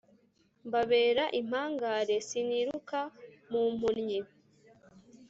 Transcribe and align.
Mbabera 0.67 1.23
impangare 1.39 2.15
siniruka 2.27 2.99
mu 3.51 3.61
mpunnyi 3.75 4.19